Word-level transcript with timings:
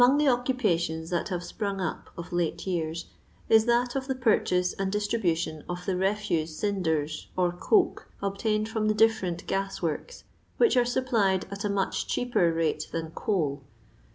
AxoKO 0.01 0.17
the 0.17 0.27
occupations 0.29 1.11
that 1.11 1.29
have 1.29 1.43
sprung 1.43 1.79
up 1.79 2.09
of 2.17 2.33
late 2.33 2.65
years 2.65 3.05
is 3.49 3.65
that 3.67 3.95
of 3.95 4.07
the 4.07 4.15
purchase 4.15 4.73
and 4.73 4.91
distribution 4.91 5.63
of 5.69 5.85
the 5.85 5.95
refuse 5.95 6.57
cinders 6.57 7.27
or 7.37 7.51
coke 7.51 8.07
obtained 8.19 8.67
from 8.67 8.87
the 8.87 8.95
different 8.95 9.45
gas 9.45 9.79
works, 9.79 10.23
which 10.57 10.75
are 10.75 10.85
supplied 10.85 11.45
at 11.51 11.63
a 11.63 11.69
much 11.69 12.07
cheaper 12.07 12.51
rate 12.51 12.87
than 12.91 13.11
coal. 13.11 13.61